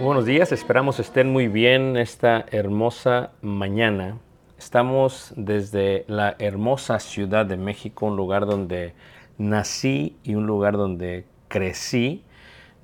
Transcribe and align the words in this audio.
Buenos 0.00 0.24
días, 0.24 0.50
esperamos 0.50 0.98
estén 0.98 1.30
muy 1.30 1.46
bien 1.46 1.96
esta 1.96 2.44
hermosa 2.50 3.30
mañana. 3.42 4.18
Estamos 4.58 5.32
desde 5.36 6.04
la 6.08 6.34
hermosa 6.40 6.98
Ciudad 6.98 7.46
de 7.46 7.56
México, 7.56 8.06
un 8.06 8.16
lugar 8.16 8.44
donde 8.44 8.94
nací 9.38 10.16
y 10.24 10.34
un 10.34 10.48
lugar 10.48 10.76
donde 10.76 11.26
crecí 11.46 12.24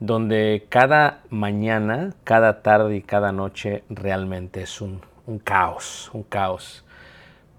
donde 0.03 0.67
cada 0.69 1.21
mañana, 1.31 2.13
cada 2.25 2.61
tarde 2.63 2.97
y 2.97 3.03
cada 3.03 3.31
noche 3.31 3.85
realmente 3.89 4.63
es 4.63 4.81
un, 4.81 5.01
un 5.29 5.39
caos, 5.39 6.11
un 6.13 6.25
caos. 6.25 6.85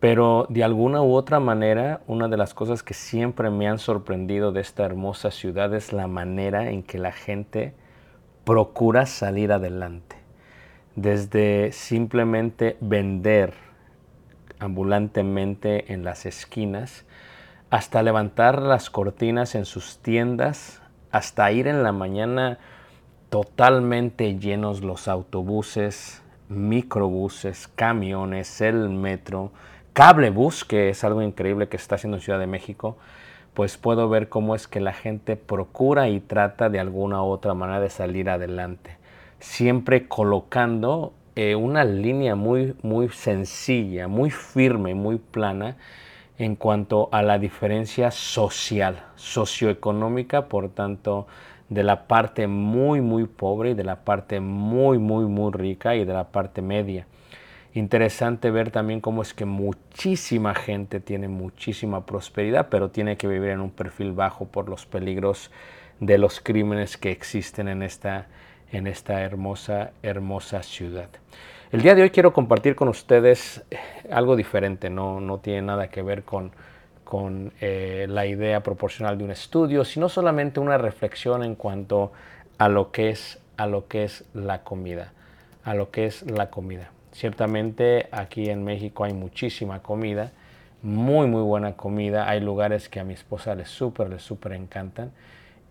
Pero 0.02 0.46
de 0.50 0.62
alguna 0.66 1.02
u 1.02 1.14
otra 1.14 1.40
manera, 1.40 2.02
una 2.06 2.28
de 2.28 2.36
las 2.36 2.54
cosas 2.54 2.84
que 2.84 2.94
siempre 2.94 3.50
me 3.50 3.70
han 3.70 3.80
sorprendido 3.80 4.52
de 4.52 4.60
esta 4.60 4.84
hermosa 4.84 5.32
ciudad 5.32 5.74
es 5.74 5.94
la 5.94 6.08
manera 6.08 6.70
en 6.70 6.84
que 6.84 6.98
la 6.98 7.14
gente 7.14 7.76
procura 8.44 9.06
salir 9.06 9.54
adelante. 9.54 10.18
Desde 10.98 11.72
simplemente 11.72 12.76
vender 12.82 13.54
ambulantemente 14.60 15.94
en 15.94 16.04
las 16.04 16.26
esquinas, 16.26 17.06
hasta 17.70 18.04
levantar 18.04 18.62
las 18.62 18.90
cortinas 18.90 19.56
en 19.56 19.64
sus 19.64 20.00
tiendas, 20.00 20.83
hasta 21.14 21.52
ir 21.52 21.68
en 21.68 21.84
la 21.84 21.92
mañana 21.92 22.58
totalmente 23.30 24.40
llenos 24.40 24.82
los 24.82 25.08
autobuses, 25.08 26.24
microbuses, 26.50 27.68
camiones, 27.68 28.62
el 28.62 28.90
metro, 28.90 29.52
cablebus, 29.94 30.66
que 30.66 30.90
es 30.90 31.04
algo 31.04 31.22
increíble 31.22 31.70
que 31.70 31.78
está 31.78 31.96
haciendo 31.96 32.20
Ciudad 32.20 32.40
de 32.40 32.48
México, 32.48 32.98
pues 33.54 33.78
puedo 33.78 34.10
ver 34.10 34.28
cómo 34.28 34.56
es 34.56 34.68
que 34.68 34.80
la 34.80 34.92
gente 34.92 35.36
procura 35.36 36.10
y 36.10 36.20
trata 36.20 36.70
de 36.70 36.80
alguna 36.80 37.22
u 37.22 37.28
otra 37.28 37.54
manera 37.54 37.80
de 37.80 37.92
salir 37.92 38.28
adelante. 38.28 38.98
Siempre 39.40 40.08
colocando 40.08 41.14
eh, 41.36 41.54
una 41.54 41.84
línea 41.84 42.34
muy, 42.34 42.76
muy 42.82 43.10
sencilla, 43.10 44.08
muy 44.08 44.32
firme, 44.32 44.96
muy 44.96 45.18
plana 45.18 45.78
en 46.38 46.56
cuanto 46.56 47.10
a 47.12 47.22
la 47.22 47.38
diferencia 47.40 48.12
social, 48.12 49.06
socioeconómica, 49.16 50.48
por 50.48 50.70
tanto, 50.70 51.28
de 51.70 51.84
la 51.84 52.08
parte 52.08 52.48
muy, 52.48 53.02
muy 53.02 53.26
pobre 53.26 53.72
y 53.72 53.74
de 53.74 53.84
la 53.84 54.04
parte 54.04 54.40
muy, 54.40 54.98
muy, 54.98 55.26
muy 55.26 55.52
rica 55.52 55.96
y 55.96 56.06
de 56.06 56.14
la 56.14 56.26
parte 56.32 56.62
media. 56.62 57.08
Interesante 57.74 58.52
ver 58.52 58.70
también 58.70 59.02
cómo 59.02 59.24
es 59.24 59.34
que 59.34 59.46
muchísima 59.46 60.54
gente 60.54 61.00
tiene 61.00 61.28
muchísima 61.28 62.06
prosperidad, 62.06 62.68
pero 62.70 62.92
tiene 62.92 63.18
que 63.18 63.28
vivir 63.28 63.50
en 63.50 63.62
un 63.62 63.72
perfil 63.72 64.12
bajo 64.12 64.46
por 64.46 64.70
los 64.70 64.86
peligros 64.86 65.50
de 66.00 66.18
los 66.20 66.40
crímenes 66.40 66.98
que 66.98 67.12
existen 67.12 67.68
en 67.68 67.82
esta, 67.82 68.28
en 68.74 68.88
esta 68.88 69.22
hermosa, 69.22 69.92
hermosa 70.02 70.64
ciudad. 70.64 71.08
El 71.72 71.82
día 71.82 71.96
de 71.96 72.02
hoy 72.02 72.10
quiero 72.10 72.34
compartir 72.34 72.76
con 72.76 72.90
ustedes 72.90 73.64
eh, 73.72 73.78
algo 74.12 74.36
diferente, 74.36 74.90
no, 74.90 75.22
no 75.22 75.38
tiene 75.38 75.62
nada 75.62 75.88
que 75.88 76.02
ver 76.02 76.24
con, 76.24 76.52
con 77.04 77.54
eh, 77.62 78.08
la 78.10 78.26
idea 78.26 78.62
proporcional 78.62 79.18
de 79.18 79.24
un 79.24 79.32
estudio, 79.32 79.86
sino 79.86 80.10
solamente 80.10 80.60
una 80.60 80.78
reflexión 80.78 81.44
en 81.44 81.56
cuanto 81.56 82.12
a 82.58 82.68
lo 82.68 82.92
que 82.92 83.10
es, 83.10 83.40
a 83.58 83.68
lo 83.68 83.88
que 83.88 84.04
es 84.04 84.26
la 84.34 84.64
comida, 84.64 85.14
a 85.64 85.76
lo 85.76 85.92
que 85.92 86.06
es 86.06 86.30
la 86.30 86.50
comida. 86.50 86.90
Ciertamente 87.12 88.08
aquí 88.12 88.50
en 88.50 88.64
México 88.64 89.04
hay 89.04 89.14
muchísima 89.14 89.82
comida, 89.82 90.32
muy 90.82 91.28
muy 91.28 91.42
buena 91.44 91.74
comida. 91.74 92.28
Hay 92.28 92.40
lugares 92.40 92.90
que 92.90 93.00
a 93.00 93.04
mi 93.04 93.14
esposa 93.14 93.56
le 93.56 93.66
súper, 93.66 94.10
le 94.10 94.20
súper 94.20 94.54
encantan. 94.54 95.12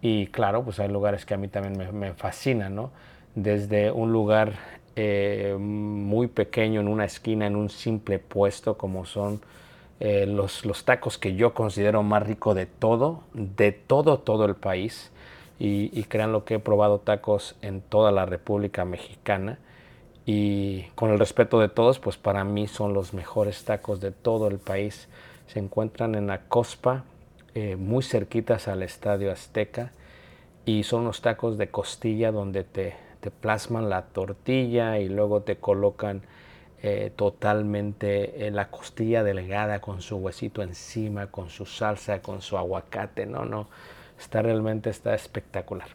Y 0.02 0.26
claro, 0.26 0.64
pues 0.64 0.80
hay 0.80 0.88
lugares 0.88 1.24
que 1.24 1.34
a 1.34 1.36
mí 1.38 1.48
también 1.48 1.98
me, 1.98 2.12
fascinan, 2.12 2.74
¿no? 2.74 2.90
Desde 3.34 3.90
un 3.90 4.12
lugar 4.12 4.54
eh, 4.96 5.56
muy 5.58 6.26
pequeño 6.26 6.80
en 6.80 6.88
una 6.88 7.06
esquina, 7.06 7.46
en 7.46 7.56
un 7.56 7.70
simple 7.70 8.18
puesto, 8.18 8.76
como 8.76 9.06
son 9.06 9.40
eh, 10.00 10.26
los, 10.26 10.66
los, 10.66 10.84
tacos 10.84 11.16
que 11.16 11.36
yo 11.36 11.54
considero 11.54 12.02
más 12.02 12.26
rico 12.26 12.52
de 12.54 12.66
todo, 12.66 13.22
de 13.32 13.72
todo, 13.72 14.18
todo 14.18 14.44
el 14.44 14.56
país. 14.56 15.12
Y, 15.58 15.90
y 15.98 16.04
crean 16.04 16.32
lo 16.32 16.44
que 16.44 16.54
he 16.54 16.58
probado 16.58 16.98
tacos 16.98 17.56
en 17.62 17.80
toda 17.80 18.10
la 18.10 18.26
República 18.26 18.84
Mexicana 18.84 19.58
y 20.24 20.82
con 20.94 21.10
el 21.10 21.18
respeto 21.18 21.58
de 21.58 21.68
todos, 21.68 21.98
pues 21.98 22.16
para 22.16 22.44
mí 22.44 22.68
son 22.68 22.94
los 22.94 23.12
mejores 23.12 23.64
tacos 23.64 24.00
de 24.00 24.12
todo 24.12 24.48
el 24.48 24.58
país. 24.58 25.08
Se 25.48 25.58
encuentran 25.58 26.14
en 26.14 26.28
la 26.28 26.42
Cospa, 26.42 27.04
eh, 27.54 27.76
muy 27.76 28.02
cerquitas 28.02 28.68
al 28.68 28.82
Estadio 28.82 29.32
Azteca, 29.32 29.92
y 30.64 30.84
son 30.84 31.02
unos 31.02 31.22
tacos 31.22 31.58
de 31.58 31.68
costilla 31.68 32.30
donde 32.30 32.64
te, 32.64 32.94
te 33.20 33.30
plasman 33.30 33.88
la 33.88 34.02
tortilla 34.02 34.98
y 34.98 35.08
luego 35.08 35.42
te 35.42 35.56
colocan 35.56 36.22
eh, 36.84 37.12
totalmente 37.14 38.48
eh, 38.48 38.50
la 38.50 38.68
costilla 38.68 39.22
delgada 39.22 39.80
con 39.80 40.02
su 40.02 40.16
huesito 40.16 40.62
encima, 40.62 41.28
con 41.28 41.48
su 41.48 41.64
salsa, 41.64 42.20
con 42.22 42.42
su 42.42 42.58
aguacate. 42.58 43.24
No, 43.24 43.44
no, 43.44 43.68
está 44.18 44.42
realmente 44.42 44.90
está 44.90 45.14
espectacular. 45.14 45.86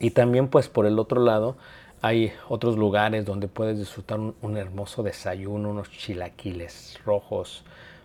Y 0.00 0.10
también 0.10 0.48
pues 0.48 0.68
por 0.68 0.86
el 0.86 0.98
otro 0.98 1.20
lado, 1.20 1.56
hay 2.02 2.32
otros 2.48 2.76
lugares 2.76 3.24
donde 3.24 3.46
puedes 3.46 3.78
disfrutar 3.78 4.18
un, 4.18 4.56
hermoso 4.56 5.04
desayuno, 5.04 5.70
unos 5.70 5.90
chilaquiles 5.92 6.98
rojos, 7.04 7.64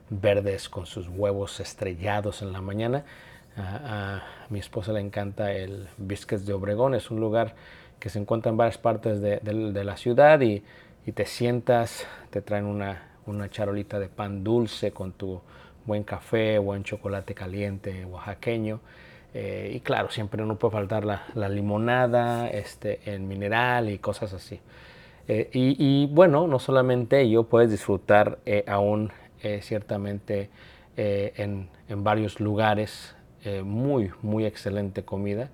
verdes 0.10 0.70
con 0.70 0.86
sus 0.86 1.08
huevos 1.08 1.60
estrellados 1.60 2.42
en 2.42 2.52
la 2.52 2.62
mañana. 2.62 3.06
A, 3.58 4.24
mi 4.50 4.60
esposa 4.60 4.94
le 4.94 5.00
encanta 5.00 5.52
el 5.52 5.88
Biscuits 5.98 6.46
de 6.46 6.54
Obregón. 6.54 6.96
Es 6.96 7.12
un 7.12 7.20
lugar 7.20 7.56
que 8.00 8.10
se 8.10 8.20
encuentra 8.20 8.50
en 8.50 8.58
varias 8.58 8.78
partes 8.78 9.22
de, 9.22 9.84
la 9.84 9.98
ciudad 9.98 10.42
y, 10.42 10.64
te 11.14 11.26
sientas, 11.26 12.06
te 12.30 12.42
traen 12.42 12.66
una, 12.66 13.14
una 13.26 13.50
charolita 13.50 13.98
de 14.00 14.10
pan 14.10 14.44
dulce 14.44 14.92
con 14.92 15.12
tu 15.14 15.42
buen 15.86 16.04
café, 16.04 16.60
buen 16.60 16.84
chocolate 16.84 17.34
caliente 17.34 18.06
oaxaqueño 18.06 18.80
eh, 19.34 19.72
y 19.76 19.80
claro, 19.82 20.10
siempre 20.10 20.44
no 20.44 20.58
puede 20.58 20.72
faltar 20.74 21.06
la, 21.06 21.50
limonada, 21.50 22.50
este, 22.50 23.00
en 23.06 23.28
mineral 23.28 23.90
y 23.90 24.00
cosas 24.00 24.34
así. 24.34 24.60
Eh, 25.28 25.50
y, 25.54 26.08
bueno, 26.08 26.48
no 26.48 26.58
solamente 26.58 27.22
ello, 27.22 27.44
puedes 27.44 27.70
disfrutar 27.70 28.40
eh, 28.46 28.64
aún 28.68 29.12
ciertamente 29.62 30.50
en, 30.98 31.70
en, 31.88 32.04
varios 32.04 32.40
lugares 32.40 33.16
muy, 33.64 34.12
muy 34.22 34.46
excelente 34.46 35.04
comida. 35.04 35.50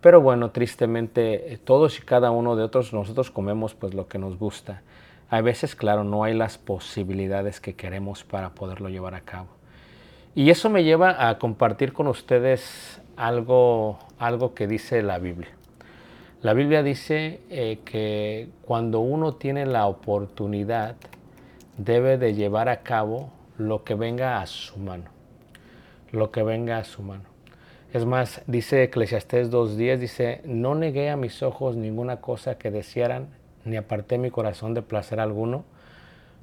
Pero 0.00 0.20
bueno, 0.20 0.50
tristemente 0.50 1.58
todos 1.64 1.98
y 1.98 2.02
cada 2.02 2.30
uno 2.30 2.56
de 2.56 2.62
otros 2.62 2.92
nosotros 2.92 3.30
comemos 3.30 3.74
pues 3.74 3.94
lo 3.94 4.06
que 4.08 4.18
nos 4.18 4.38
gusta. 4.38 4.82
A 5.30 5.40
veces, 5.40 5.74
claro, 5.74 6.04
no 6.04 6.24
hay 6.24 6.34
las 6.34 6.58
posibilidades 6.58 7.60
que 7.60 7.74
queremos 7.74 8.24
para 8.24 8.50
poderlo 8.50 8.88
llevar 8.88 9.14
a 9.14 9.22
cabo. 9.22 9.48
Y 10.34 10.50
eso 10.50 10.68
me 10.68 10.84
lleva 10.84 11.28
a 11.28 11.38
compartir 11.38 11.92
con 11.92 12.08
ustedes 12.08 13.00
algo, 13.16 13.98
algo 14.18 14.54
que 14.54 14.66
dice 14.66 15.02
la 15.02 15.18
Biblia. 15.18 15.50
La 16.42 16.52
Biblia 16.52 16.82
dice 16.82 17.40
eh, 17.50 17.78
que 17.84 18.48
cuando 18.62 19.00
uno 19.00 19.34
tiene 19.34 19.64
la 19.64 19.86
oportunidad 19.86 20.96
debe 21.76 22.18
de 22.18 22.34
llevar 22.34 22.68
a 22.68 22.82
cabo 22.82 23.30
lo 23.58 23.84
que 23.84 23.94
venga 23.94 24.40
a 24.40 24.46
su 24.46 24.78
mano. 24.78 25.04
Lo 26.10 26.30
que 26.30 26.42
venga 26.42 26.78
a 26.78 26.84
su 26.84 27.02
mano. 27.02 27.24
Es 27.92 28.04
más, 28.04 28.42
dice 28.46 28.82
Eclesiastés 28.82 29.50
2.10, 29.50 29.98
dice, 29.98 30.40
no 30.44 30.74
negué 30.74 31.10
a 31.10 31.16
mis 31.16 31.42
ojos 31.42 31.76
ninguna 31.76 32.20
cosa 32.20 32.58
que 32.58 32.70
desearan, 32.70 33.28
ni 33.64 33.76
aparté 33.76 34.18
mi 34.18 34.30
corazón 34.30 34.74
de 34.74 34.82
placer 34.82 35.20
alguno, 35.20 35.64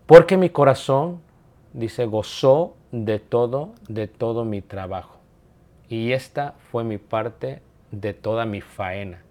porque 0.06 0.38
mi 0.38 0.50
corazón, 0.50 1.22
dice, 1.74 2.06
gozó 2.06 2.76
de 2.92 3.20
todo, 3.20 3.74
de 3.88 4.08
todo 4.08 4.46
mi 4.46 4.62
trabajo 4.62 5.22
y 5.92 6.14
esta 6.14 6.56
fue 6.72 6.86
mi 6.86 6.98
parte 6.98 7.62
de 7.92 8.14
toda 8.14 8.46
mi 8.46 8.62
faena. 8.62 9.24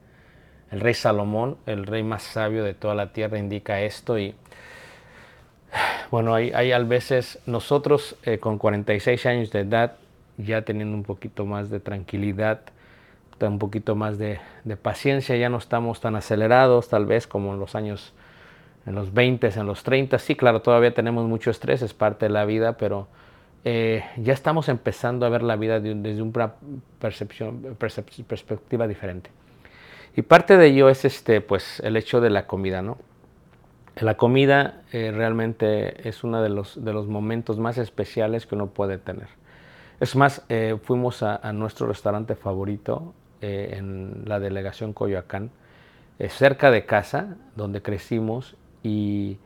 El 0.70 0.81
rey 0.81 0.93
Salomón, 0.93 1.56
el 1.64 1.87
rey 1.87 2.02
más 2.02 2.23
sabio 2.23 2.62
de 2.62 2.75
toda 2.75 2.94
la 2.94 3.14
tierra, 3.14 3.38
indica 3.38 3.81
esto 3.81 4.19
y 4.19 4.35
bueno, 6.11 6.34
hay, 6.34 6.52
hay 6.52 6.72
a 6.72 6.78
veces 6.81 7.38
nosotros 7.46 8.17
eh, 8.25 8.38
con 8.38 8.58
46 8.58 9.26
años 9.26 9.50
de 9.50 9.61
edad, 9.61 9.96
ya 10.37 10.62
teniendo 10.62 10.96
un 10.96 11.05
poquito 11.05 11.44
más 11.44 11.70
de 11.70 11.81
tranquilidad, 11.81 12.61
un 13.49 13.58
poquito 13.58 13.94
más 13.94 14.19
de, 14.19 14.38
paciencia, 14.82 15.37
ya 15.37 15.49
no 15.49 15.58
estamos 15.58 16.00
tan 16.00 16.17
acelerados 16.17 16.88
tal 16.88 17.06
vez 17.06 17.26
como 17.26 17.55
en 17.55 17.61
los 17.61 17.75
años, 17.75 18.12
en 18.87 18.94
los 18.94 19.12
20, 19.14 19.49
en 19.49 19.67
los 19.67 19.82
30. 19.82 20.19
Sí, 20.19 20.34
claro, 20.37 20.62
todavía 20.62 20.93
tenemos 20.93 21.26
mucho 21.26 21.50
estrés, 21.50 21.82
es 21.82 21.94
parte 21.94 22.26
de 22.26 22.31
la 22.31 22.44
vida, 22.44 22.76
pero 22.76 23.08
eh, 23.64 24.05
ya 24.16 24.32
estamos 24.32 24.69
empezando 24.69 25.26
a 25.26 25.28
ver 25.28 25.43
la 25.43 25.56
vida 25.56 25.81
desde 25.81 26.23
una 26.23 26.55
perspectiva 26.99 28.87
diferente. 28.87 29.31
Y 30.16 30.23
parte 30.23 30.56
de 30.56 30.66
ello 30.66 30.88
es 30.88 31.05
este, 31.05 31.40
pues, 31.40 31.81
el 31.81 31.96
hecho 31.96 32.20
de 32.20 32.31
la 32.31 32.46
comida, 32.46 32.82
¿no? 32.82 32.99
La 34.00 34.17
comida 34.17 34.82
eh, 34.93 35.12
realmente 35.14 36.08
es 36.08 36.25
uno 36.25 36.43
de 36.43 36.49
los, 36.49 36.82
de 36.82 36.93
los 36.93 37.06
momentos 37.06 37.58
más 37.58 37.79
especiales 37.79 38.47
que 38.47 38.55
uno 38.55 38.69
puede 38.69 38.99
tener. 38.99 39.29
Es 40.00 40.17
más, 40.17 40.44
eh, 40.49 40.79
fuimos 40.82 41.23
a, 41.23 41.52
nuestro 41.52 41.87
restaurante 41.87 42.35
favorito 42.35 43.14
en 43.43 44.25
la 44.26 44.38
delegación 44.38 44.93
Coyoacán. 44.93 45.50
cerca 46.29 46.70
de 46.70 46.85
casa, 46.85 47.37
donde 47.56 47.81
crecimos, 47.81 48.56
y 48.82 49.38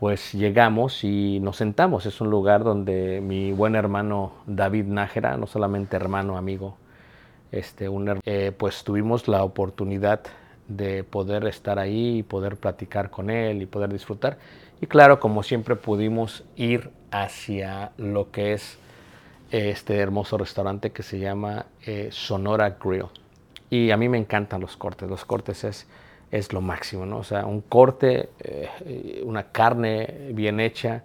pues 0.00 0.32
llegamos 0.32 1.04
y 1.04 1.40
nos 1.40 1.56
sentamos. 1.56 2.06
Es 2.06 2.22
un 2.22 2.30
lugar 2.30 2.64
donde 2.64 3.20
mi 3.20 3.52
buen 3.52 3.76
hermano 3.76 4.32
David 4.46 4.86
Nájera, 4.86 5.36
no 5.36 5.46
solamente 5.46 5.96
hermano, 5.96 6.38
amigo, 6.38 6.78
este, 7.52 7.88
eh, 8.24 8.52
pues 8.56 8.82
tuvimos 8.82 9.28
la 9.28 9.44
oportunidad 9.44 10.22
de 10.70 11.04
poder 11.04 11.44
estar 11.46 11.78
ahí 11.78 12.18
y 12.18 12.22
poder 12.22 12.56
platicar 12.56 13.10
con 13.10 13.28
él 13.28 13.60
y 13.60 13.66
poder 13.66 13.92
disfrutar. 13.92 14.38
Y 14.80 14.86
claro, 14.86 15.20
como 15.20 15.42
siempre 15.42 15.76
pudimos 15.76 16.44
ir 16.56 16.90
hacia 17.10 17.92
lo 17.98 18.30
que 18.30 18.54
es 18.54 18.78
este 19.50 19.96
hermoso 19.98 20.38
restaurante 20.38 20.90
que 20.90 21.02
se 21.02 21.18
llama 21.18 21.66
eh, 21.84 22.08
Sonora 22.12 22.76
Grill. 22.82 23.06
Y 23.68 23.90
a 23.90 23.96
mí 23.96 24.08
me 24.08 24.18
encantan 24.18 24.60
los 24.60 24.76
cortes, 24.76 25.08
los 25.10 25.24
cortes 25.24 25.64
es, 25.64 25.86
es 26.30 26.52
lo 26.52 26.60
máximo, 26.60 27.04
¿no? 27.04 27.18
O 27.18 27.24
sea, 27.24 27.44
un 27.46 27.60
corte, 27.60 28.30
eh, 28.38 29.22
una 29.24 29.50
carne 29.50 30.30
bien 30.32 30.60
hecha, 30.60 31.02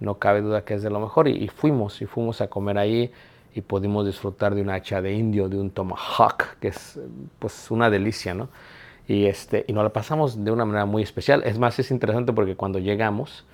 no 0.00 0.18
cabe 0.18 0.40
duda 0.40 0.64
que 0.64 0.74
es 0.74 0.82
de 0.82 0.90
lo 0.90 1.00
mejor. 1.00 1.28
Y, 1.28 1.48
fuimos, 1.48 2.00
y 2.02 2.06
fuimos 2.06 2.40
a 2.40 2.48
comer 2.48 2.78
ahí 2.78 3.12
y 3.54 3.60
pudimos 3.60 4.06
disfrutar 4.06 4.54
de 4.54 4.62
una 4.62 4.74
hacha 4.74 5.02
de 5.02 5.12
indio, 5.12 5.48
de 5.48 5.58
un 5.58 5.70
tomahawk, 5.70 6.58
que 6.60 6.68
es 6.68 6.98
pues 7.38 7.70
una 7.70 7.90
delicia, 7.90 8.34
¿no? 8.34 8.48
Y, 9.08 9.26
este, 9.26 9.64
y 9.66 9.72
nos 9.72 9.82
la 9.82 9.90
pasamos 9.90 10.44
de 10.44 10.50
una 10.50 10.64
manera 10.64 10.86
muy 10.86 11.02
especial. 11.02 11.42
Es 11.44 11.58
más, 11.58 11.78
es 11.78 11.90
interesante 11.90 12.32
porque 12.32 12.56
cuando 12.56 12.78
llegamos, 12.78 13.44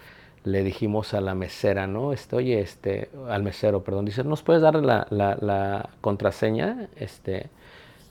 le 0.44 0.62
dijimos 0.62 1.14
a 1.14 1.20
la 1.20 1.34
mesera, 1.34 1.86
¿no? 1.86 2.12
Este, 2.12 2.36
oye, 2.36 2.60
este, 2.60 3.10
al 3.28 3.42
mesero, 3.42 3.82
perdón, 3.82 4.04
dice, 4.04 4.24
¿nos 4.24 4.42
puedes 4.42 4.62
dar 4.62 4.76
la, 4.76 5.06
la, 5.10 5.90
contraseña 6.00 6.88
este, 6.96 7.48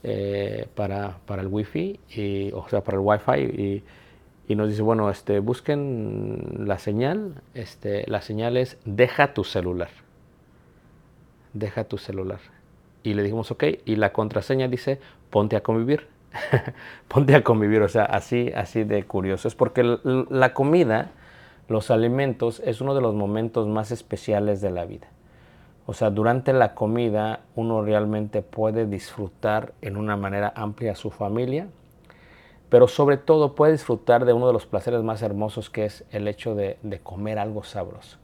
eh, 0.03 0.67
para, 0.75 1.17
para, 1.25 1.41
el 1.41 1.47
wifi, 1.47 1.99
y, 2.09 2.51
o 2.53 2.67
sea, 2.69 2.83
para 2.83 2.97
el 2.97 3.03
wifi? 3.03 3.39
Y, 3.41 3.83
y, 4.47 4.55
nos 4.55 4.69
dice, 4.69 4.81
bueno, 4.81 5.09
este, 5.09 5.39
busquen 5.39 6.65
la 6.67 6.79
señal, 6.79 7.41
este, 7.53 8.09
la 8.09 8.21
señal 8.21 8.57
es 8.57 8.77
deja 8.85 9.33
tu 9.33 9.43
celular, 9.43 9.89
deja 11.53 11.85
tu 11.85 11.97
celular. 11.97 12.39
Y 13.03 13.13
le 13.13 13.23
dijimos, 13.23 13.51
ok, 13.51 13.63
y 13.85 13.95
la 13.95 14.11
contraseña 14.11 14.67
dice, 14.67 14.99
ponte 15.29 15.55
a 15.55 15.61
convivir. 15.61 16.07
ponte 17.07 17.35
a 17.35 17.43
convivir, 17.43 17.81
o 17.81 17.89
sea, 17.89 18.05
así, 18.05 18.51
así 18.55 18.83
de 18.83 19.03
curioso. 19.03 19.47
Es 19.47 19.55
porque 19.55 19.83
la 20.29 20.53
comida 20.53 21.11
los 21.67 21.91
alimentos 21.91 22.61
es 22.65 22.79
uno 22.79 22.95
de 22.95 23.01
los 23.01 23.13
momentos 23.13 23.67
más 23.67 23.91
especiales 23.91 24.61
de 24.61 24.71
la 24.71 24.85
vida. 24.85 25.07
O 25.85 25.93
sea, 25.93 26.09
durante 26.09 26.53
la 26.53 26.73
comida 26.73 27.41
uno 27.55 27.81
realmente 27.81 28.41
puede 28.41 28.85
disfrutar 28.85 29.73
en 29.81 29.97
una 29.97 30.17
manera 30.17 30.51
amplia 30.55 30.93
a 30.93 30.95
su 30.95 31.11
familia, 31.11 31.67
pero 32.69 32.87
sobre 32.87 33.17
todo 33.17 33.55
puede 33.55 33.73
disfrutar 33.73 34.25
de 34.25 34.33
uno 34.33 34.47
de 34.47 34.53
los 34.53 34.65
placeres 34.65 35.01
más 35.03 35.21
hermosos 35.21 35.69
que 35.69 35.85
es 35.85 36.03
el 36.11 36.27
hecho 36.27 36.55
de, 36.55 36.77
comer 37.03 37.39
algo 37.39 37.63
sabroso. 37.63 38.17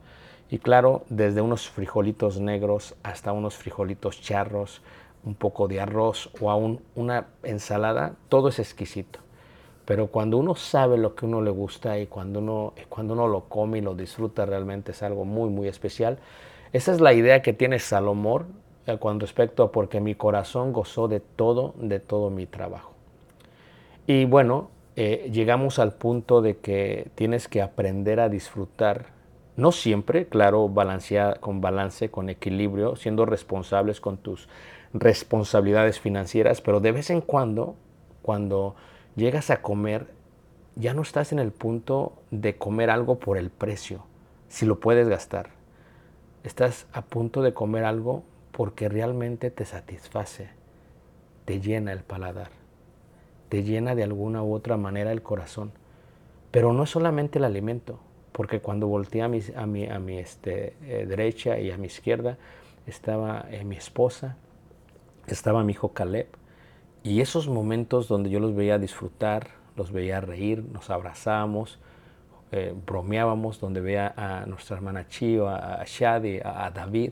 Y 0.50 0.60
claro, 0.60 1.04
desde 1.10 1.42
unos 1.42 1.70
frijolitos 1.70 2.40
negros 2.40 2.96
hasta 3.02 3.32
unos 3.32 3.56
frijolitos 3.56 4.22
charros, 4.22 4.82
un 5.26 5.36
poco 5.36 5.68
de 5.68 5.80
arroz 5.80 6.30
o 6.42 6.50
aún 6.50 6.82
una 6.96 7.28
ensalada, 7.44 8.16
todo 8.30 8.50
es 8.50 8.60
exquisito. 8.60 9.20
Pero 9.86 10.08
cuando 10.08 10.38
uno 10.38 10.56
sabe 10.56 10.98
lo 10.98 11.16
que 11.16 11.26
uno 11.26 11.42
le 11.42 11.52
gusta 11.52 12.00
y 12.00 12.08
cuando 12.08 12.40
uno, 12.40 12.74
cuando 12.90 13.14
uno 13.14 13.28
lo 13.28 13.42
come 13.42 13.80
y 13.80 13.82
lo 13.82 13.96
disfruta 13.96 14.46
realmente 14.46 14.92
es 14.92 15.04
algo 15.04 15.26
muy, 15.26 15.50
muy 15.50 15.68
especial. 15.68 16.20
Esa 16.72 16.94
es 16.94 17.02
la 17.02 17.14
idea 17.14 17.42
que 17.42 17.54
tiene 17.54 17.80
Salomón 17.80 18.48
eh, 18.86 18.98
con 18.98 19.20
respecto 19.20 19.64
a 19.64 19.72
porque 19.72 20.00
mi 20.00 20.16
corazón 20.16 20.74
gozó 20.74 21.08
de 21.08 21.20
todo, 21.20 21.74
de 21.78 22.00
todo 22.00 22.30
mi 22.30 22.46
trabajo. 22.46 22.94
Y 24.08 24.26
bueno, 24.26 24.70
eh, 24.96 25.30
llegamos 25.32 25.80
al 25.80 25.94
punto 25.94 26.42
de 26.42 26.58
que 26.58 27.08
tienes 27.16 27.48
que 27.48 27.62
aprender 27.62 28.20
a 28.20 28.30
disfrutar, 28.30 29.08
no 29.56 29.72
siempre, 29.72 30.28
claro, 30.28 30.68
balancear, 30.68 31.40
con 31.40 31.62
balance, 31.62 32.10
con 32.10 32.30
equilibrio, 32.30 32.96
siendo 32.96 33.26
responsables 33.26 34.02
con 34.02 34.18
tus 34.18 34.50
responsabilidades 34.94 36.00
financieras, 36.00 36.62
pero 36.62 36.80
de 36.80 36.92
vez 36.92 37.10
en 37.10 37.22
cuando, 37.22 37.76
cuando 38.22 38.76
llegas 39.16 39.50
a 39.50 39.62
comer, 39.62 40.08
ya 40.76 40.94
no 40.94 41.04
estás 41.04 41.32
en 41.32 41.40
el 41.40 41.52
punto 41.52 42.14
de 42.32 42.58
comer 42.58 42.90
algo 42.90 43.20
por 43.20 43.38
el 43.38 43.52
precio, 43.52 44.06
si 44.48 44.66
lo 44.66 44.80
puedes 44.80 45.08
gastar. 45.08 45.50
Estás 46.44 46.88
a 46.92 47.04
punto 47.04 47.42
de 47.42 47.54
comer 47.54 47.86
algo 47.86 48.24
porque 48.52 48.90
realmente 48.90 49.52
te 49.52 49.66
satisface, 49.66 50.50
te 51.46 51.60
llena 51.60 51.92
el 51.92 52.04
paladar, 52.04 52.50
te 53.50 53.64
llena 53.64 53.94
de 53.94 54.04
alguna 54.04 54.44
u 54.44 54.54
otra 54.54 54.78
manera 54.78 55.12
el 55.12 55.22
corazón. 55.22 55.72
Pero 56.52 56.74
no 56.74 56.84
es 56.84 56.90
solamente 56.90 57.40
el 57.40 57.46
alimento, 57.46 58.00
porque 58.34 58.60
cuando 58.60 58.88
volteé 58.88 59.22
a 59.22 59.30
mi, 59.30 59.42
a 59.56 59.66
mi, 59.66 59.88
a 59.88 60.00
mi 60.00 60.18
este, 60.18 60.76
eh, 60.84 61.06
derecha 61.08 61.60
y 61.60 61.72
a 61.72 61.78
mi 61.78 61.86
izquierda 61.86 62.38
estaba 62.88 63.46
eh, 63.50 63.64
mi 63.64 63.78
esposa, 63.78 64.36
estaba 65.28 65.64
mi 65.64 65.72
hijo 65.72 65.94
Caleb, 65.94 66.28
y 67.04 67.22
esos 67.22 67.48
momentos 67.48 68.08
donde 68.08 68.30
yo 68.30 68.40
los 68.40 68.56
veía 68.56 68.78
disfrutar, 68.80 69.48
los 69.76 69.92
veía 69.92 70.20
reír, 70.20 70.64
nos 70.64 70.90
abrazábamos, 70.90 71.80
eh, 72.52 72.74
bromeábamos, 72.86 73.60
donde 73.60 73.82
veía 73.82 74.14
a 74.18 74.46
nuestra 74.48 74.78
hermana 74.78 75.08
Chio, 75.08 75.48
a 75.48 75.84
Shadi, 75.86 76.40
a, 76.44 76.72
David, 76.72 77.12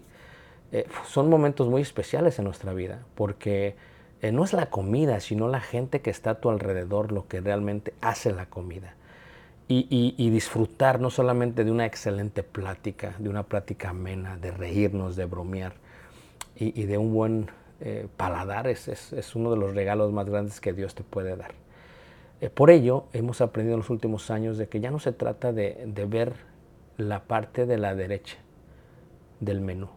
son 1.06 1.30
momentos 1.30 1.68
muy 1.68 1.82
especiales 1.82 2.40
en 2.40 2.46
nuestra 2.46 2.74
vida, 2.74 3.04
porque 3.16 3.76
no 4.32 4.46
es 4.46 4.54
la 4.54 4.68
comida, 4.68 5.20
sino 5.20 5.50
la 5.50 5.60
gente 5.60 6.02
que 6.02 6.10
está 6.10 6.30
a 6.32 6.40
tu 6.40 6.50
alrededor 6.50 7.12
lo 7.12 7.28
que 7.28 7.42
realmente 7.42 7.94
hace 8.00 8.32
la 8.32 8.46
comida. 8.46 8.96
Y, 9.74 10.30
disfrutar 10.32 11.00
no 11.00 11.10
solamente 11.10 11.64
de 11.64 11.72
una 11.72 11.86
excelente 11.86 12.44
plática, 12.44 13.16
de 13.20 13.30
una 13.30 13.44
plática 13.44 13.92
amena, 13.92 14.36
de 14.36 14.52
reírnos, 14.52 15.16
de 15.16 15.26
bromear 15.26 15.74
y 16.58 16.84
de 16.84 16.98
un 16.98 17.14
buen 17.14 17.50
eh, 17.84 18.08
paladar 18.16 18.68
es, 18.68 18.88
es, 18.88 19.36
uno 19.36 19.50
de 19.50 19.58
los 19.58 19.74
regalos 19.74 20.12
más 20.12 20.30
grandes 20.30 20.62
que 20.62 20.72
Dios 20.72 20.94
te 20.94 21.04
puede 21.04 21.36
dar. 21.36 21.54
Eh, 22.40 22.52
por 22.52 22.70
ello, 22.70 23.06
hemos 23.12 23.42
aprendido 23.42 23.74
en 23.74 23.80
los 23.80 23.90
últimos 23.90 24.30
años 24.30 24.60
de 24.60 24.70
que 24.70 24.80
ya 24.80 24.92
no 24.92 25.00
se 25.00 25.12
trata 25.14 25.52
de, 25.52 25.86
de 25.88 26.06
ver 26.06 26.34
la 26.98 27.24
parte 27.24 27.66
de 27.66 27.80
la 27.80 27.96
derecha 27.96 28.38
del 29.40 29.62
menú. 29.62 29.90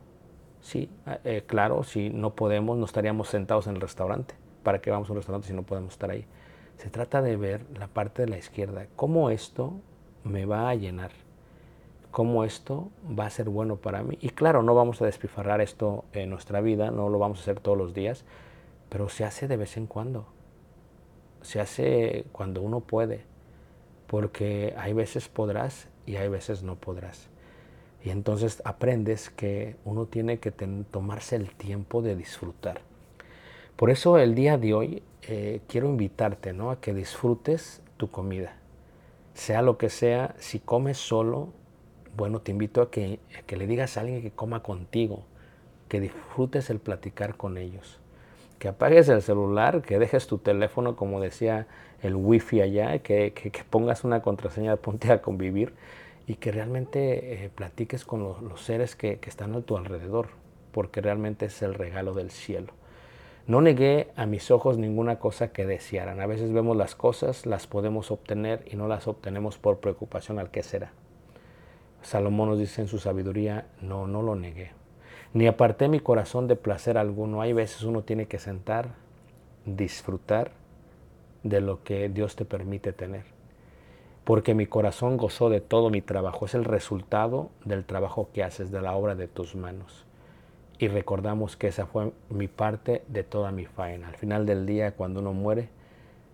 Sí, 0.62 0.88
eh, 1.24 1.44
claro, 1.46 1.84
si 1.84 2.08
no 2.08 2.34
podemos, 2.34 2.78
no 2.78 2.86
estaríamos 2.86 3.28
sentados 3.28 3.66
en 3.66 3.74
el 3.74 3.82
restaurante. 3.82 4.34
¿Para 4.62 4.80
qué 4.80 4.90
vamos 4.90 5.10
a 5.10 5.12
un 5.12 5.18
restaurante 5.18 5.48
si 5.48 5.52
no 5.52 5.62
podemos 5.62 5.92
estar 5.92 6.10
ahí? 6.10 6.24
Se 6.76 6.90
trata 6.90 7.22
de 7.22 7.36
ver 7.36 7.64
la 7.78 7.88
parte 7.88 8.22
de 8.22 8.28
la 8.28 8.38
izquierda, 8.38 8.86
cómo 8.96 9.30
esto 9.30 9.74
me 10.24 10.44
va 10.44 10.68
a 10.68 10.74
llenar 10.74 11.10
cómo 12.14 12.44
esto 12.44 12.92
va 13.18 13.26
a 13.26 13.30
ser 13.30 13.48
bueno 13.48 13.74
para 13.74 14.04
mí. 14.04 14.16
Y 14.20 14.28
claro, 14.28 14.62
no 14.62 14.72
vamos 14.76 15.02
a 15.02 15.04
despifarrar 15.04 15.60
esto 15.60 16.04
en 16.12 16.30
nuestra 16.30 16.60
vida, 16.60 16.92
no 16.92 17.08
lo 17.08 17.18
vamos 17.18 17.40
a 17.40 17.42
hacer 17.42 17.58
todos 17.58 17.76
los 17.76 17.92
días, 17.92 18.24
pero 18.88 19.08
se 19.08 19.24
hace 19.24 19.48
de 19.48 19.56
vez 19.56 19.76
en 19.76 19.88
cuando. 19.88 20.24
Se 21.42 21.58
hace 21.58 22.24
cuando 22.30 22.62
uno 22.62 22.78
puede, 22.78 23.24
porque 24.06 24.74
hay 24.78 24.92
veces 24.92 25.28
podrás 25.28 25.88
y 26.06 26.14
hay 26.14 26.28
veces 26.28 26.62
no 26.62 26.76
podrás. 26.76 27.30
Y 28.04 28.10
entonces 28.10 28.62
aprendes 28.64 29.28
que 29.30 29.74
uno 29.84 30.06
tiene 30.06 30.38
que 30.38 30.52
tomarse 30.52 31.34
el 31.34 31.52
tiempo 31.56 32.00
de 32.00 32.14
disfrutar. 32.14 32.82
Por 33.74 33.90
eso 33.90 34.18
el 34.18 34.36
día 34.36 34.56
de 34.56 34.72
hoy 34.72 35.02
eh, 35.28 35.60
quiero 35.68 35.88
invitarte 35.88 36.52
¿no? 36.52 36.70
a 36.70 36.80
que 36.80 36.94
disfrutes 36.94 37.82
tu 37.96 38.10
comida. 38.10 38.56
Sea 39.34 39.62
lo 39.62 39.78
que 39.78 39.88
sea, 39.88 40.34
si 40.38 40.60
comes 40.60 40.98
solo, 40.98 41.48
bueno, 42.16 42.40
te 42.40 42.52
invito 42.52 42.82
a 42.82 42.90
que, 42.90 43.18
que 43.46 43.56
le 43.56 43.66
digas 43.66 43.96
a 43.96 44.00
alguien 44.00 44.22
que 44.22 44.30
coma 44.30 44.62
contigo, 44.62 45.24
que 45.88 46.00
disfrutes 46.00 46.70
el 46.70 46.78
platicar 46.78 47.36
con 47.36 47.58
ellos, 47.58 47.98
que 48.58 48.68
apagues 48.68 49.08
el 49.08 49.22
celular, 49.22 49.82
que 49.82 49.98
dejes 49.98 50.26
tu 50.26 50.38
teléfono, 50.38 50.96
como 50.96 51.20
decía 51.20 51.66
el 52.02 52.14
wifi 52.14 52.60
allá, 52.60 52.98
que, 53.00 53.32
que, 53.32 53.50
pongas 53.68 54.04
una 54.04 54.22
contraseña 54.22 54.72
de 54.72 54.76
ponte 54.78 55.10
a 55.10 55.22
convivir 55.22 55.74
y 56.26 56.36
que 56.36 56.52
realmente 56.52 57.44
eh, 57.44 57.50
platiques 57.54 58.04
con 58.04 58.22
los, 58.22 58.60
seres 58.60 58.94
que, 58.96 59.18
que, 59.18 59.28
están 59.28 59.54
a 59.54 59.60
tu 59.62 59.76
alrededor, 59.76 60.28
porque 60.72 61.00
realmente 61.00 61.46
es 61.46 61.62
el 61.62 61.74
regalo 61.74 62.14
del 62.14 62.30
cielo. 62.30 62.72
No 63.46 63.60
negué 63.60 64.08
a 64.16 64.24
mis 64.24 64.50
ojos 64.50 64.78
ninguna 64.78 65.18
cosa 65.18 65.52
que 65.52 65.66
desearan. 65.66 66.20
A 66.20 66.26
veces 66.26 66.52
vemos 66.52 66.78
las 66.78 66.94
cosas, 66.94 67.44
las 67.44 67.66
podemos 67.66 68.10
obtener 68.10 68.64
y 68.70 68.76
no 68.76 68.88
las 68.88 69.06
obtenemos 69.06 69.58
por 69.58 69.80
preocupación 69.80 70.38
al 70.38 70.50
que 70.50 70.62
será. 70.62 70.92
Salomón 72.00 72.48
nos 72.48 72.58
dice 72.58 72.80
en 72.80 72.88
su 72.88 72.98
sabiduría, 72.98 73.66
no, 73.82 74.06
no 74.06 74.22
lo 74.22 74.34
negué. 74.34 74.72
Ni 75.34 75.46
aparté 75.46 75.88
mi 75.88 76.00
corazón 76.00 76.48
de 76.48 76.56
placer 76.56 76.96
alguno. 76.96 77.42
Hay 77.42 77.52
veces 77.52 77.82
uno 77.82 78.02
tiene 78.02 78.26
que 78.26 78.38
sentar, 78.38 78.94
disfrutar 79.66 80.52
de 81.42 81.60
lo 81.60 81.82
que 81.82 82.08
Dios 82.08 82.36
te 82.36 82.46
permite 82.46 82.94
tener. 82.94 83.24
Porque 84.24 84.54
mi 84.54 84.66
corazón 84.66 85.18
gozó 85.18 85.50
de 85.50 85.60
todo 85.60 85.90
mi 85.90 86.00
trabajo. 86.00 86.46
Es 86.46 86.54
el 86.54 86.64
resultado 86.64 87.50
del 87.66 87.84
trabajo 87.84 88.30
que 88.32 88.42
haces, 88.42 88.70
de 88.70 88.80
la 88.80 88.94
obra 88.94 89.14
de 89.14 89.28
tus 89.28 89.54
manos. 89.54 90.06
Y 90.78 90.88
recordamos 90.88 91.56
que 91.56 91.68
esa 91.68 91.86
fue 91.86 92.12
mi 92.30 92.48
parte 92.48 93.04
de 93.08 93.22
toda 93.22 93.52
mi 93.52 93.64
faena. 93.64 94.08
Al 94.08 94.16
final 94.16 94.44
del 94.44 94.66
día, 94.66 94.92
cuando 94.92 95.20
uno 95.20 95.32
muere, 95.32 95.68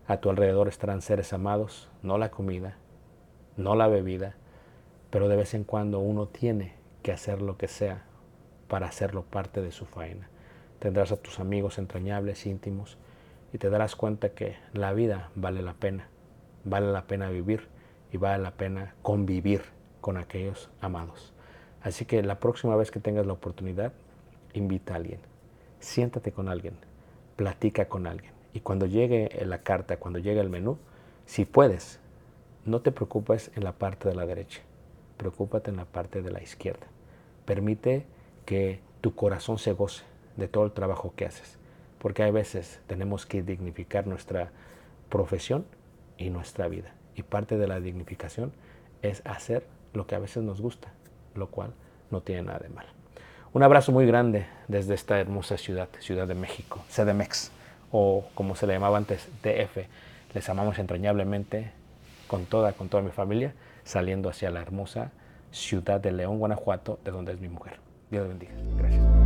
A 0.06 0.16
tu 0.16 0.28
alrededor 0.28 0.66
estarán 0.66 1.02
seres 1.02 1.32
amados, 1.32 1.88
no 2.02 2.18
la 2.18 2.32
comida, 2.32 2.76
no 3.56 3.76
la 3.76 3.86
bebida, 3.86 4.34
pero 5.10 5.28
de 5.28 5.36
vez 5.36 5.54
en 5.54 5.62
cuando 5.62 6.00
uno 6.00 6.26
tiene 6.26 6.74
que 7.04 7.12
hacer 7.12 7.40
lo 7.40 7.56
que 7.56 7.68
sea 7.68 8.02
para 8.66 8.88
hacerlo 8.88 9.22
parte 9.22 9.62
de 9.62 9.70
su 9.70 9.86
faena. 9.86 10.28
Tendrás 10.80 11.12
a 11.12 11.16
tus 11.16 11.38
amigos 11.38 11.78
entrañables, 11.78 12.44
íntimos, 12.44 12.98
y 13.52 13.58
te 13.58 13.70
darás 13.70 13.94
cuenta 13.94 14.30
que 14.30 14.56
la 14.72 14.92
vida 14.92 15.30
vale 15.36 15.62
la 15.62 15.74
pena, 15.74 16.08
vale 16.64 16.90
la 16.90 17.06
pena 17.06 17.30
vivir 17.30 17.68
y 18.10 18.16
vale 18.16 18.42
la 18.42 18.52
pena 18.52 18.96
convivir 19.02 19.62
con 20.00 20.16
aquellos 20.16 20.70
amados. 20.80 21.32
Así 21.82 22.04
que 22.04 22.20
la 22.24 22.40
próxima 22.40 22.74
vez 22.74 22.90
que 22.90 22.98
tengas 22.98 23.26
la 23.26 23.34
oportunidad, 23.34 23.92
invita 24.54 24.94
a 24.94 24.96
alguien, 24.96 25.20
siéntate 25.78 26.32
con 26.32 26.48
alguien, 26.48 26.74
platica 27.36 27.88
con 27.88 28.06
alguien. 28.06 28.32
Y 28.52 28.60
cuando 28.60 28.86
llegue 28.86 29.30
la 29.44 29.62
carta, 29.62 29.98
cuando 29.98 30.18
llegue 30.18 30.40
el 30.40 30.50
menú, 30.50 30.78
si 31.26 31.44
puedes, 31.44 32.00
no 32.64 32.80
te 32.80 32.92
preocupes 32.92 33.50
en 33.54 33.64
la 33.64 33.72
parte 33.72 34.08
de 34.08 34.14
la 34.14 34.26
derecha, 34.26 34.60
preocúpate 35.16 35.70
en 35.70 35.76
la 35.76 35.84
parte 35.84 36.22
de 36.22 36.30
la 36.30 36.42
izquierda. 36.42 36.86
Permite 37.44 38.06
que 38.44 38.80
tu 39.00 39.14
corazón 39.14 39.58
se 39.58 39.72
goce 39.72 40.04
de 40.36 40.48
todo 40.48 40.64
el 40.64 40.72
trabajo 40.72 41.12
que 41.16 41.26
haces, 41.26 41.58
porque 41.98 42.22
hay 42.22 42.30
veces 42.30 42.80
tenemos 42.86 43.26
que 43.26 43.42
dignificar 43.42 44.06
nuestra 44.06 44.50
profesión 45.08 45.64
y 46.18 46.30
nuestra 46.30 46.68
vida. 46.68 46.94
Y 47.14 47.22
parte 47.22 47.58
de 47.58 47.68
la 47.68 47.80
dignificación 47.80 48.52
es 49.02 49.22
hacer 49.24 49.66
lo 49.92 50.06
que 50.06 50.14
a 50.14 50.18
veces 50.18 50.42
nos 50.42 50.60
gusta, 50.60 50.92
lo 51.34 51.50
cual 51.50 51.74
no 52.10 52.22
tiene 52.22 52.42
nada 52.42 52.58
de 52.60 52.68
mal. 52.68 52.86
Un 53.52 53.64
abrazo 53.64 53.90
muy 53.90 54.06
grande 54.06 54.46
desde 54.68 54.94
esta 54.94 55.18
hermosa 55.18 55.58
ciudad, 55.58 55.88
Ciudad 55.98 56.28
de 56.28 56.36
México, 56.36 56.84
CDMX, 56.88 57.50
o 57.90 58.24
como 58.34 58.54
se 58.54 58.68
le 58.68 58.74
llamaba 58.74 58.96
antes, 58.96 59.28
DF. 59.42 59.88
Les 60.34 60.48
amamos 60.48 60.78
entrañablemente 60.78 61.72
con 62.28 62.46
toda, 62.46 62.72
con 62.74 62.88
toda 62.88 63.02
mi 63.02 63.10
familia, 63.10 63.54
saliendo 63.82 64.28
hacia 64.28 64.50
la 64.50 64.60
hermosa 64.60 65.10
ciudad 65.50 66.00
de 66.00 66.12
León, 66.12 66.38
Guanajuato, 66.38 67.00
de 67.04 67.10
donde 67.10 67.32
es 67.32 67.40
mi 67.40 67.48
mujer. 67.48 67.80
Dios 68.08 68.28
bendiga. 68.28 68.52
Gracias. 68.78 69.19